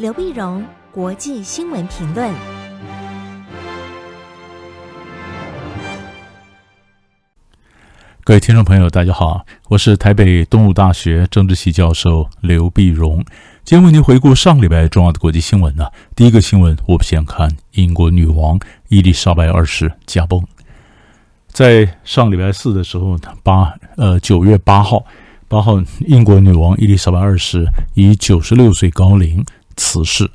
[0.00, 2.32] 刘碧荣，国际新闻评论。
[8.24, 13.22] 各位听众朋友，大家好，我是台北东吴大学政治系教授刘碧荣。
[13.62, 15.84] 今天为您回顾上礼拜重要的国际新闻呢。
[16.16, 18.58] 第一个新闻，我们先看英国女王
[18.88, 20.42] 伊丽莎白二世驾崩。
[21.48, 25.04] 在上礼拜四的时候，八呃九月八号。
[25.46, 29.44] 八号，英国女王伊丽莎白二世以九十六岁高龄
[29.80, 30.30] 辞世。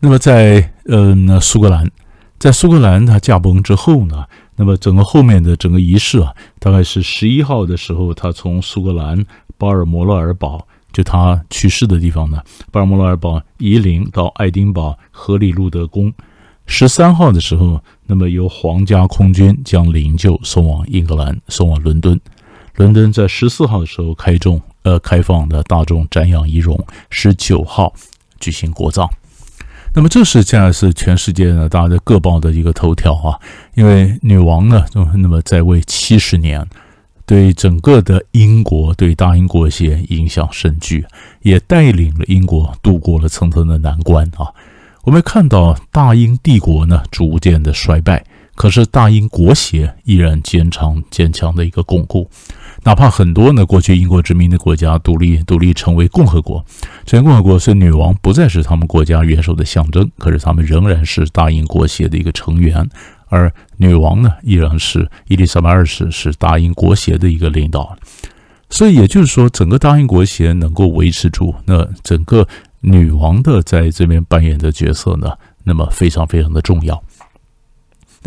[0.00, 1.90] 那么在嗯苏格兰，
[2.38, 4.26] 在苏格兰他驾崩之后呢，
[4.56, 9.24] 那么整个后面的整个仪式啊，大概是十一号的时候，他从苏格兰
[9.56, 16.12] 巴尔摩勒尔堡，就他去世的地方呢，巴尔摩勒尔堡移灵到爱丁堡荷里路德宫。
[16.66, 22.20] 十三号的时候，那么由皇家空军将灵柩送往英格兰，送往伦敦。
[22.76, 26.78] 伦敦在十四号的时候开中，呃，开放的大众瞻仰仪容。
[27.10, 27.92] 十九号
[28.38, 29.08] 举行国葬。
[29.94, 33.40] 那么这是现在是全世界呢，大家各报的一个头条啊。
[33.74, 36.64] 因为女王呢，那么在位七十年，
[37.24, 41.04] 对整个的英国，对大英国协影响甚巨，
[41.40, 44.52] 也带领了英国度过了层层的难关啊。
[45.04, 48.22] 我们看到大英帝国呢，逐渐的衰败，
[48.54, 52.28] 可是大英国协依然坚强坚强的一个巩固。
[52.84, 56.64] 哪怕很多呢，过去英国殖民的国家独立独立成为共和国，
[57.04, 62.88] 成为共和国，所以女王不再是他们国家元首的象征，可是他们仍然是大英国协的一个成员，
[63.28, 67.96] 而女王呢，依然是伊丽莎白二世是大英国协的一个领导，
[68.70, 72.46] 所以也就是说，整个大英国协能够维持住，那整个
[72.80, 75.32] 女王的在这边扮演的角色呢，
[75.64, 77.02] 那么非常非常的重要。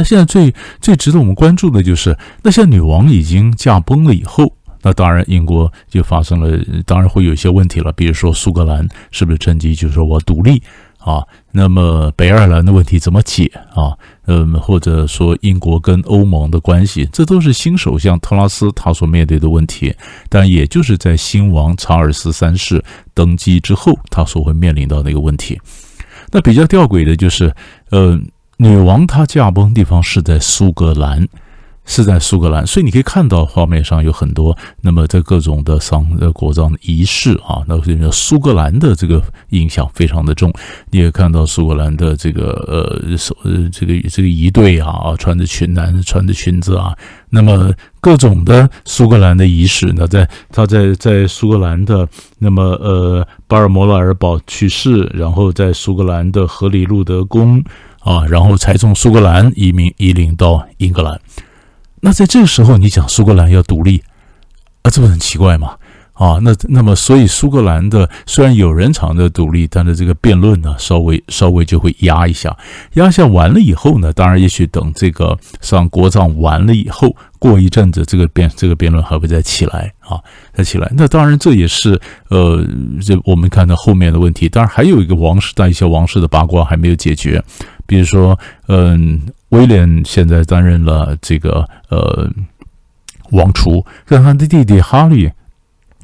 [0.02, 10.60] 那现在最最值得我们关注的就是，那现在女王已经驾崩了以后，那当然英国就发生了，当然会有一些问题了，比如说苏格兰是不是趁机就说我独立
[10.98, 11.22] 啊？
[11.52, 13.94] 那么北爱尔兰的问题怎么解啊？
[14.26, 19.96] 嗯，或者说英国跟欧盟的关系，这都是新首相特拉斯他所面对的问题，
[20.30, 22.84] 但也就是在新王查尔斯三世
[23.14, 25.62] 登基之后，他所会面临到的一个问题。
[26.32, 27.54] 那比较吊诡的就是，
[27.92, 28.26] 嗯。
[28.62, 31.28] 女王她驾崩的地方是在苏格兰，
[31.84, 40.54] 是在苏格兰，所以你可以看到画面上有很多，那么在各种的丧的国葬仪式啊，那苏格兰的这个影响非常的重。
[40.92, 46.96] 你也看到苏格兰的这个呃呃这个这个仪队啊，穿着裙男穿着裙子啊，
[47.32, 52.08] 那么各种的苏格兰的仪式，那在他在在苏格兰的
[52.38, 57.60] 那么呃巴尔摩拉尔堡去世，然后在苏格兰的荷里路德宫。
[58.02, 61.20] 啊，然后才从苏格兰移民移民到英格兰。
[62.02, 64.02] 那在这个时候，你讲苏格兰要独立，
[64.82, 65.76] 啊，这不很奇怪吗？
[66.14, 72.56] 啊，那那么所以苏格兰的虽然有人讲的独立，但是这个辩论呢，稍微稍微就会压一下，
[72.94, 80.20] 压下完了以后呢，当然也许等这个上国葬完了以后，过一阵子这个辩这个辩论还会再起来啊，
[80.54, 80.92] 再起来。
[80.96, 82.64] 那当然这也是呃，
[83.04, 84.48] 这我们看到后面的问题。
[84.48, 87.44] 当然还有一个王室的一些王室的八卦还没有解决。
[87.92, 92.26] 比如说，嗯，威廉现在担任了这个呃
[93.32, 95.30] 王储，跟他的弟弟哈利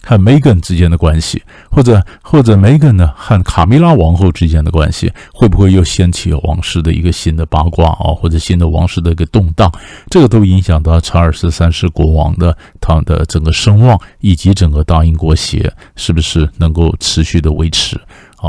[0.03, 9.71] 和梅根之间的关系，或者或者梅根呢和卡米拉王后之间的关系，会不会又掀起王室的一个新的八卦啊，或者新的王室的一个动荡？
[10.09, 17.97] 这个都影响到查尔斯三世国王的他的整个声望，以及整个大英国协是不是能够持续的维持。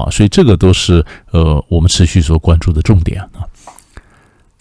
[0.03, 3.29] 啊，所以这个都是呃我们持续所关注的重点啊。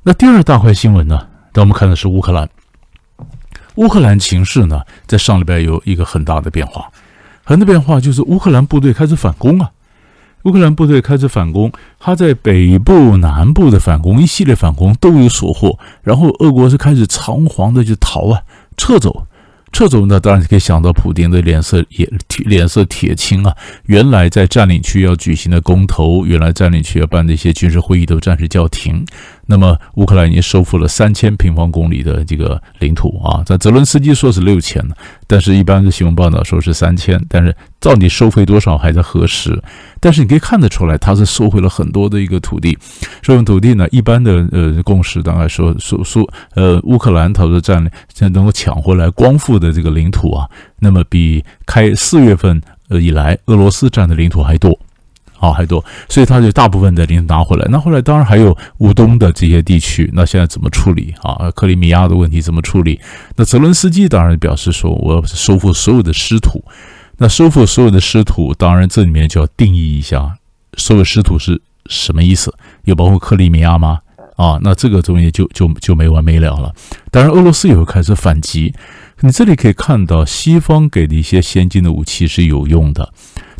[0.03, 2.49] 那第二大块新闻呢，那我们看的是乌克兰。
[3.75, 6.89] 乌克兰情势呢，在上礼拜有一个很大的变化，
[7.43, 9.71] 很大变化就是乌克兰部队开始反攻啊。
[10.43, 18.41] 乌克兰部队开始反攻，他在北部、南部的反攻，一系列反攻都有所获，然后俄国是开始仓皇的就逃啊，
[18.77, 19.27] 撤走。
[19.71, 22.09] 这种呢，当然可以想到普京的脸色也
[22.45, 23.55] 脸色铁青啊。
[23.85, 29.05] 原来在占领区要举行的公投，原来占领区要办的一些军事会议都暂时叫停。
[29.45, 39.61] 那么乌克兰已经收复了三千平方公里的这个领土啊，在泽伦斯基说是六千呢，但是一般的新闻报道说是三千，但是到底收回多少还在核实。
[39.99, 42.77] 但是你可以看得出来，他是收回了很多的一个土地。
[43.21, 50.47] 收回土地呢，一般的呃共识大概说说说呃乌克兰他的占领现在能够抢回来光复的这个领土啊，
[50.79, 54.77] 那么比开四月份呃以来俄罗斯占的领土还多。
[55.39, 57.67] 啊，还多，所以他就大部分的领土拿回来。
[57.69, 61.51] 那后来当然还有乌东的这些地区，那现在怎么处理啊？
[61.51, 62.99] 克里米亚的问题怎么处理？
[63.35, 66.59] 那泽伦斯基当然表示说，我收复所有的失土。
[67.17, 70.37] 那收复所有的失土，当然这里面就要定义一下
[70.77, 72.53] 所有失土是什么意思？
[72.83, 73.99] 有包括克里米亚吗？
[74.35, 76.71] 啊，那这个东西就就就没完没了了。
[77.09, 78.73] 当然，俄罗斯也会开始反击。
[79.21, 83.11] 你这里可以看到，西方给的一些先进的武器是有用的，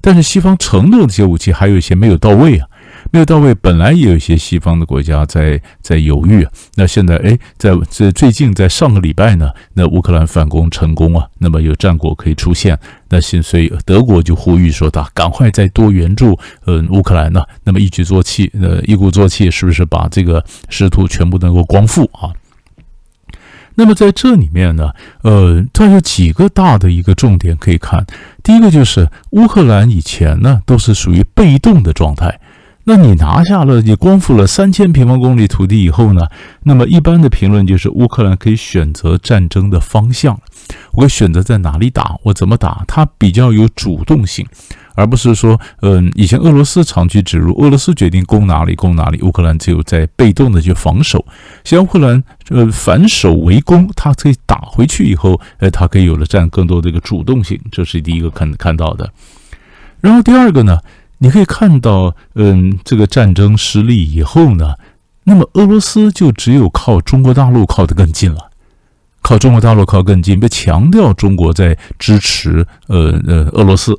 [0.01, 2.67] 但是西方承诺的这些武器还有一些没有到位啊。
[3.11, 6.51] 没有到位，本来也有一些西方的国家在在犹豫啊。
[6.75, 12.77] 那现在哎，在这最近在上个礼拜呢，那乌克兰反攻成功啊，那么有战果可以出现。
[13.09, 17.43] 那现所以德国就呼吁说，他赶快再多援助嗯乌克兰呢。
[17.63, 22.33] 那么一举作气，呃一鼓作气，是不是把这个失土全部能够光复啊？
[23.75, 28.05] 那么在这里面呢，呃，它有几个大的一个重点可以看。
[28.43, 32.39] 第一个就是乌克兰以前呢都是属于被动的状态。
[32.89, 36.21] 那你拿下了，你光复了三千平方公里土地以后呢？
[36.63, 40.39] 那么一般的评论就是乌克兰可以选择战争的方向，
[40.93, 44.47] 我可以选择在哪里打，我怎么打，它比较有主动性，
[44.95, 51.25] 而不是说，嗯，以前俄罗斯长驱直入，俄罗斯决定攻哪里攻哪里，乌克兰只有在被动的去防守。
[51.65, 59.11] 像乌克兰呃反守为攻，它可以打回去以后，呃，它可以有了占更多的一个主动性，这是第一个看看到的。
[59.99, 60.79] 然后第二个呢？
[61.19, 64.75] 你可以看到，嗯，这个战争失利以后呢，
[65.23, 68.51] 那么俄罗斯就只有靠中国大陆靠得更近了，
[69.21, 73.97] 靠中国大陆靠更近，被强调中国在支持，呃呃，俄罗斯，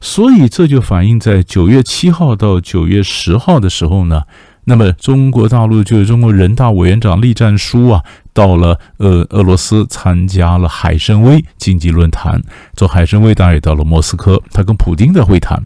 [0.00, 4.22] 所以这就反映在九月七号到九月十号的时候呢，
[4.64, 8.02] 那么中国大陆就是中国人大委员长栗战书啊，
[8.32, 12.40] 到了呃俄罗斯参加了海参崴经济论坛，
[12.76, 15.60] 从海参崴当然也到了莫斯科，他跟普京的会谈。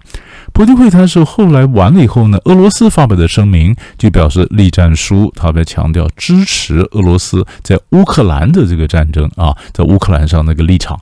[0.54, 10.96] 普京会谈的时候，后来完了以后呢，俄罗斯发表的声明就表示，栗战书他在强调支持俄罗斯在乌克兰的这个战争啊，在乌克兰上那个立场。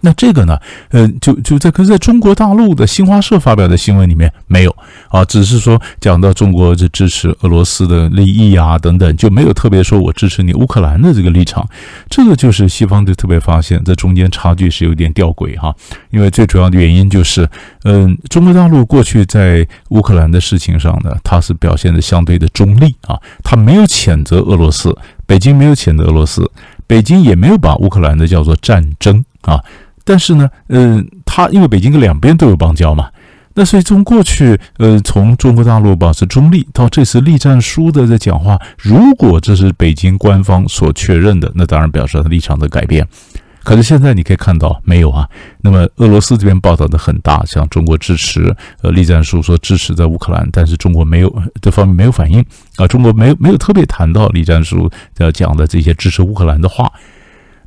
[0.00, 0.58] 那这个呢，
[0.90, 4.76] 呃，就就在可是在中国大陆的新华社发表的新闻里面没有
[5.08, 11.68] 啊，只是说讲到中国这支持俄罗斯的利益啊等等，就没有特别说我支持你乌克兰的这个立场。
[12.08, 15.74] 这个就是西方就特别发现，这中间差距是有点吊诡哈，
[16.10, 17.48] 因为最主要的原因就是，
[17.84, 26.50] 嗯，中国大陆过去在乌克兰的事情上呢，它是表现的相对的中立啊，它没有谴责俄罗斯，北京没有谴责俄罗斯，
[26.86, 29.60] 北京也没有把乌克兰的叫做战争啊。
[30.10, 33.08] 但是呢，嗯、他因为北京跟两边都有邦交嘛，
[33.54, 43.06] 那所以从过去，呃，从中国大陆保持中立到这次栗战书的在讲话，如果这是北京官方所确认的，那当然表示他立场的改变。
[43.62, 45.28] 可是现在你可以看到没有啊？
[45.60, 48.52] 那么俄罗斯这边报道的很大，像中国支持，
[48.82, 51.32] 呃，栗战书说支持在乌克兰，但是中国没有
[51.62, 52.44] 这方面没有反应
[52.78, 56.90] 啊，中国没有没有特别谈到栗战书要讲的这些支持乌克兰的话。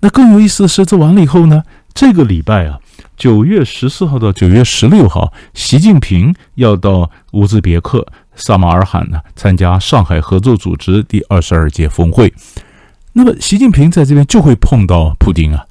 [0.02, 1.64] 那更有意思的是，这完了以后呢？
[1.94, 2.80] 这个礼拜啊，
[3.16, 8.06] 九月十四号到九月十六号，习近平要到乌兹别克
[8.36, 12.34] 萨马尔罕呢，参加上海合作组织第二十二届峰会。
[13.14, 15.64] 那么，习近平在这边就会碰到普京啊。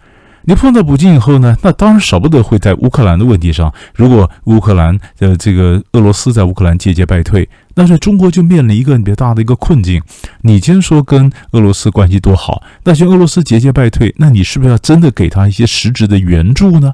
[0.44, 10.02] 你碰到普京以后呢，那当然少不得会在乌克兰的问题上，如果乌克兰的这个俄罗斯在乌克兰节节败退，但是中国就面临一个比较大的一个困境。
[10.42, 16.92] 你先说跟俄罗斯关系多好，那些俄罗斯节节败退，那你是不是要真的给他一些实质的援助呢？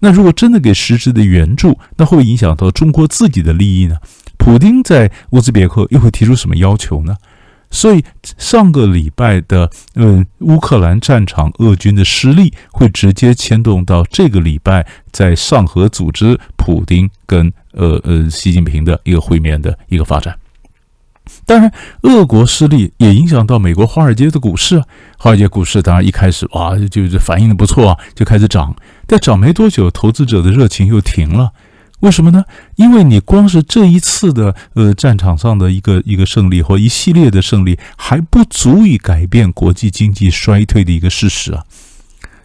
[0.00, 3.96] 那如果真的给实质的援助，那会不会影响到中国自己的利益呢？
[4.38, 7.16] 普京在乌兹别克又会提出什么要求呢？
[7.70, 8.04] 所以
[8.36, 20.36] 上个礼拜的，嗯，乌克兰战场俄军的失利，会直接牵动到这个礼拜在上合组织普丁跟呃呃习近平的一个会面的一个发展。
[21.46, 21.72] 当然，
[22.02, 24.84] 俄国失利也影响到美国华尔街的股市啊。
[25.16, 28.74] 华尔街股市当然一开始哇，就是反应的不错啊，就开始涨，
[29.06, 31.52] 但涨没多久，投资者的热情又停了。
[32.00, 32.44] 为什么呢？
[32.76, 41.64] 因为你光是这一次的呃战场上的一个一个胜利或一系列的胜利，还不足以改变国际经济衰退的一个事实啊。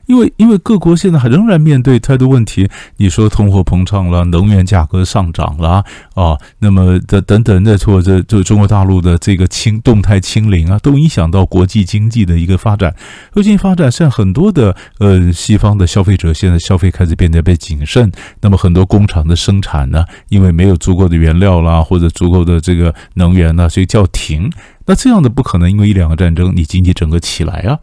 [0.06, 5.84] 因为因为各国现在还仍然面对太多问题，你说通货膨胀了，能源价格上涨了
[6.14, 12.94] 啊，那么的等等的，或者就中国大陆的这个清动态清零啊，都影响到国际经济的一个发展。
[13.34, 24.52] 国际发展，像很多的呃西方的消费者现在消费开始变得被谨慎，那么很多工厂的生产呢，因为没有足够的原料啦，或者足够的这个能源呢，所以叫停。
[24.88, 27.80] 那这样的不可能，因为一两个战争，你经济整个起来啊。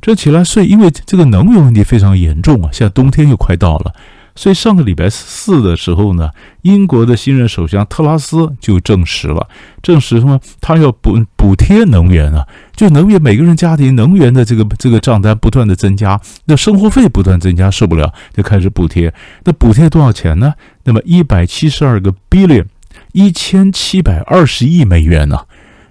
[0.00, 3.92] 这起来，是因为这个能源问题非常严重啊，现在冬天又快到了，
[4.34, 6.30] 所以上个礼拜四的时候呢，
[6.62, 9.48] 英国的新任首相特拉斯就证实了，
[9.82, 10.40] 证实什么？
[10.60, 19.12] 他要补补贴能源啊，就能源每个人家庭能源的这个这个账单不断的增加，那生活费不断增加，受不了就开始补贴。
[19.44, 20.54] 那补贴多少钱呢？
[20.84, 22.66] 那么一百七十二个 billion。
[23.12, 25.38] 一千七百二十亿美元呢、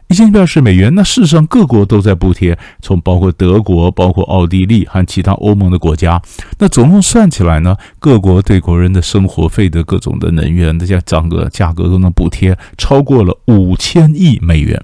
[0.08, 6.22] 一千七百二十美元，那事实上各国都在补贴，从包括德国、包括奥地利和其他欧盟的国家，
[6.60, 14.82] 那总共算起来呢，各国对国人的生活费的各种的能源这些涨个价格都能补贴超过了五千亿美元，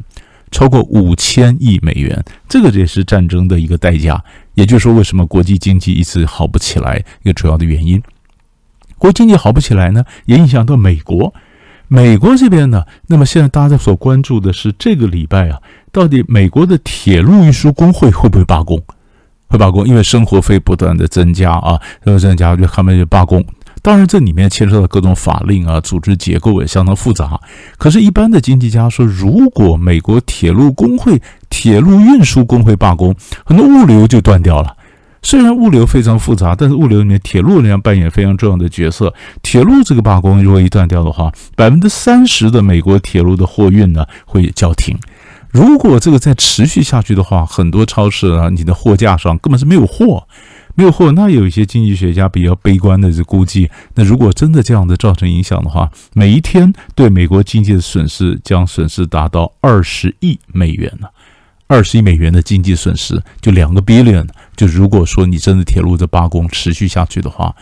[0.51, 4.21] 超过五千亿美元，这个也是战争的一个代价。
[4.55, 8.03] 也就是说，为什么国际经济一直好不起来，一个主要的原因，
[8.97, 11.33] 国际经济好不起来呢，也影响到美国。
[11.93, 15.59] 美国这边呢，那么现在大家所关注的是这个礼拜啊，
[15.91, 18.81] 到底美国的铁路运输工会会不会罢工？
[19.47, 23.45] 会罢工，因为生活费不断的增加啊，然后增加就他们就罢工。
[23.83, 27.39] 当然，这里面牵涉到各种法令啊，组织结构也相当复杂。
[27.77, 34.75] 可是，一般的经济家说，如果美国铁路工会、铁路运输工会罢工，很多物流就断掉了。
[35.23, 39.11] 虽然物流非常复杂，但是物流里面铁路仍然扮演非常重要的角色。
[39.41, 44.95] 铁路这个罢工如果一断掉的话，百分之三十的美国铁路的货运呢会叫停。
[45.49, 50.27] 如果这个再持续下去的话，很多超市啊，你的货架上根本是没有货，
[50.75, 51.11] 没有货。
[51.11, 61.07] 那有一些经济学家比较悲观的就估计，那如果真的这样的造成影响的话，每一天对美国经济的损失将损失达到二十亿美元呢。
[61.67, 64.27] 二十亿美元的经济损失，就两个 billion。
[64.55, 67.55] 就如果说你真的铁路的罢工持续下去的话，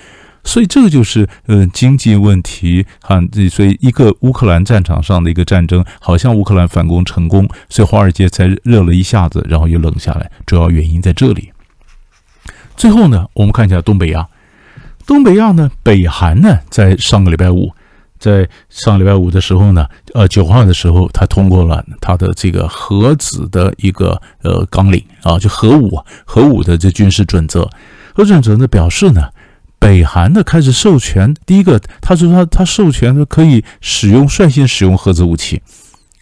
[0.44, 3.22] 所以这个就是嗯经济问题哈。
[3.50, 10.30] 所以一个乌克兰战场上的一个战争，好像乌克兰反攻成功，所以华尔街才热了一下子，然后又冷下来。
[10.46, 11.52] 主要原因在这里。
[12.76, 14.28] 最后呢，我们看一下东北亚。
[15.06, 17.72] 东北亚呢，北韩呢，在上个礼拜五。
[18.22, 27.68] 在上礼拜五的时候呢，呃，九号的时候，他通过了他的这个核子的一个呃纲领啊，就核武核武的这军事准则。
[28.14, 29.30] 核准则呢表示呢，
[29.80, 35.60] 北韩呢开始授权，第一个，他说他他授权呢可以使用率先使用核子武器。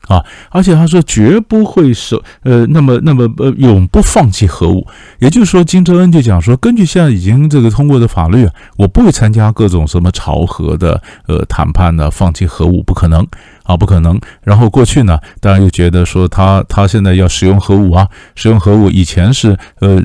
[0.09, 4.85] 啊，而且他说绝不会舍，呃，那么那么呃，永不放弃核武。
[5.19, 13.25] 也就是说，金正恩就讲说，根据现在已经这个通过的法律，我不会参加各种什么朝核的呃谈判呢，放弃核武不可能。
[13.69, 14.19] 啊，不可能。
[14.41, 18.89] 然后过去呢，当然又觉得说他他现在要使用核武啊，使用核武。
[18.89, 20.01] 以前是呃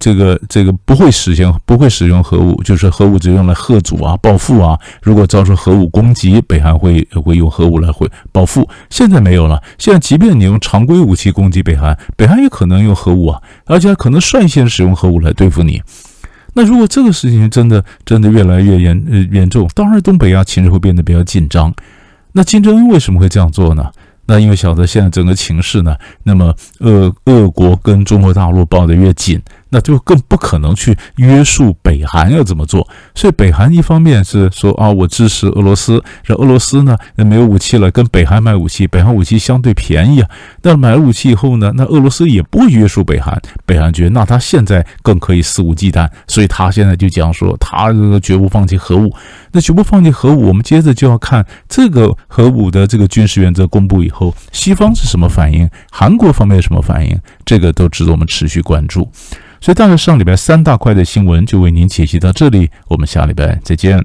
[0.00, 4.78] 这个这个不会实现，不会使用核武，就是核武只用来贺阻啊、报复啊。
[5.02, 8.66] 如果遭受核武攻击，北韩会会用核武来会报复。
[8.88, 15.82] 现在没有了，现在即便你用常规武器攻击北韩，北韩也可能用核武啊，而且可能率先使用核武来对付你。
[16.54, 21.74] 那如果这个事情真的真的越来越严呃严重，当然东北亚情势会变得比较紧张。
[22.32, 23.90] 那金正恩为什么会这样做呢？
[24.26, 29.40] 那因为晓得现在整个情势呢，那么俄俄国跟中国大陆抱得越紧。
[29.72, 40.28] 那就更不可能去约束北韩要怎么做，所以北韩一方面是说啊，我支持俄罗斯，让俄罗斯呢那没有武器了，跟北韩买武器，北韩武器相对便宜啊。
[40.60, 49.12] 那买了武器以后呢，那俄罗斯也不会约束北韩，北韩觉得那他现在更可以肆无忌惮，所以他现在就讲说他这个绝不放弃核武。
[49.52, 59.10] 那绝不放弃核武，我们接着就要看这个核武的这个军事原则公布以后，西方是什么反应，韩国方面有什么反应，这个都值得我们持续关注。
[59.62, 64.04] 所以，大概上礼拜三大块的新闻就为您解析到这里，我们下礼拜再见。